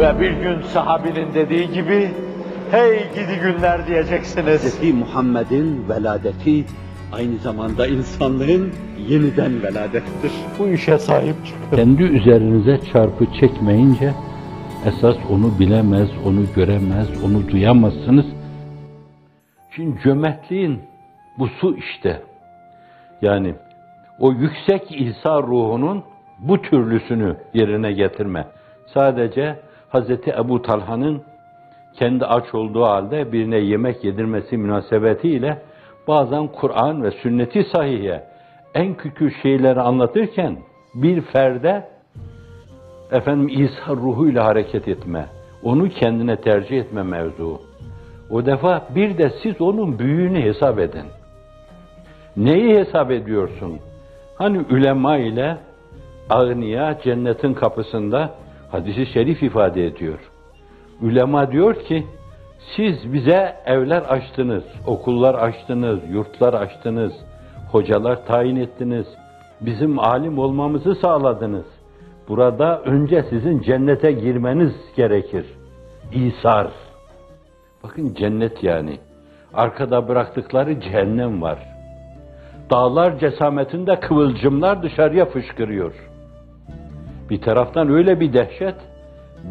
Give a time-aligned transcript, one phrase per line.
[0.00, 2.10] Ve bir gün sahabinin dediği gibi,
[2.70, 4.80] hey gidi günler diyeceksiniz.
[4.80, 4.94] Hz.
[4.94, 6.64] Muhammed'in veladeti
[7.12, 8.72] aynı zamanda insanlığın
[9.08, 10.32] yeniden veladettir.
[10.58, 11.76] Bu işe sahip çıkın.
[11.76, 14.12] Kendi üzerinize çarpı çekmeyince
[14.86, 18.26] esas onu bilemez, onu göremez, onu duyamazsınız.
[19.76, 20.80] Şimdi cömertliğin
[21.38, 22.22] bu su işte.
[23.22, 23.54] Yani
[24.18, 26.02] o yüksek İsa ruhunun
[26.38, 28.46] bu türlüsünü yerine getirme.
[28.94, 29.56] Sadece
[29.90, 31.22] Hazreti Ebu Talha'nın
[31.98, 35.62] kendi aç olduğu halde birine yemek yedirmesi münasebetiyle
[36.08, 38.24] bazen Kur'an ve sünneti sahiye
[38.74, 40.56] en küçük şeyleri anlatırken
[40.94, 41.88] bir ferde
[43.12, 45.26] efendim İsa ruhuyla hareket etme,
[45.62, 47.60] onu kendine tercih etme mevzu.
[48.30, 51.04] O defa bir de siz onun büyüğünü hesap edin.
[52.36, 53.78] Neyi hesap ediyorsun?
[54.34, 55.56] Hani ulema ile
[56.30, 58.34] ağniya cennetin kapısında
[58.70, 60.18] hadisi şerif ifade ediyor.
[61.02, 62.06] Ulema diyor ki,
[62.76, 67.12] siz bize evler açtınız, okullar açtınız, yurtlar açtınız,
[67.72, 69.06] hocalar tayin ettiniz,
[69.60, 71.66] bizim alim olmamızı sağladınız.
[72.28, 75.46] Burada önce sizin cennete girmeniz gerekir.
[76.12, 76.68] İsar.
[77.84, 78.98] Bakın cennet yani.
[79.54, 81.58] Arkada bıraktıkları cehennem var.
[82.70, 85.94] Dağlar cesametinde kıvılcımlar dışarıya fışkırıyor.
[87.30, 88.74] Bir taraftan öyle bir dehşet,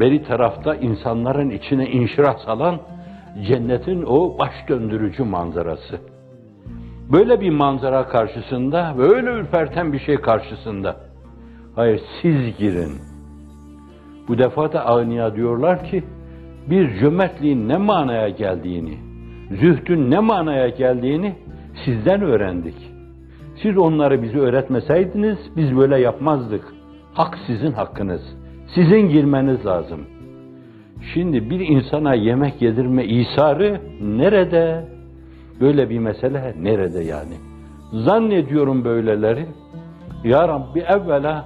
[0.00, 2.80] beri tarafta insanların içine inşirah salan
[3.48, 5.98] cennetin o baş döndürücü manzarası.
[7.12, 10.96] Böyle bir manzara karşısında, böyle ürperten bir şey karşısında.
[11.74, 12.92] Hayır siz girin.
[14.28, 16.04] Bu defa da ağniya diyorlar ki,
[16.70, 18.98] bir cömertliğin ne manaya geldiğini,
[19.50, 21.34] zühdün ne manaya geldiğini
[21.84, 22.76] sizden öğrendik.
[23.62, 26.77] Siz onları bize öğretmeseydiniz biz böyle yapmazdık.
[27.14, 28.20] Hak sizin hakkınız.
[28.74, 30.00] Sizin girmeniz lazım.
[31.14, 34.84] Şimdi bir insana yemek yedirme isarı nerede?
[35.60, 37.34] Böyle bir mesele nerede yani?
[37.92, 39.46] Zannediyorum böyleleri.
[40.24, 41.44] Ya Rabbi evvela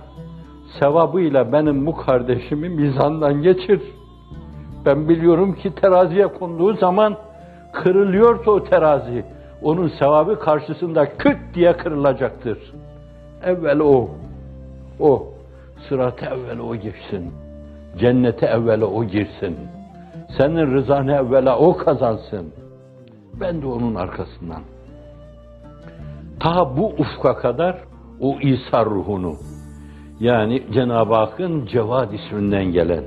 [0.81, 3.81] sevabıyla benim bu kardeşimi mizandan geçir.
[4.87, 7.17] Ben biliyorum ki teraziye konduğu zaman
[7.73, 9.25] kırılıyorsa o terazi,
[9.63, 12.59] onun sevabı karşısında küt diye kırılacaktır.
[13.45, 14.11] Evvel o,
[15.01, 15.32] o,
[15.89, 17.33] sıratı evvel o geçsin.
[17.99, 19.57] Cennete evvela o girsin.
[20.39, 22.53] Senin rızanı evvela o kazansın.
[23.41, 24.63] Ben de onun arkasından.
[26.41, 27.77] Ta bu ufka kadar
[28.21, 29.35] o İsa ruhunu,
[30.21, 33.05] yani Cenab-ı Hakk'ın Cevad isminden gelen,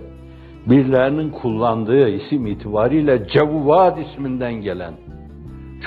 [0.66, 4.94] birilerinin kullandığı isim itibariyle Cevvad isminden gelen,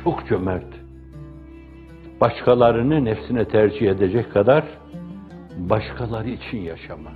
[0.04, 0.66] çok cömert,
[2.20, 4.64] başkalarını nefsine tercih edecek kadar
[5.58, 7.10] başkaları için yaşama.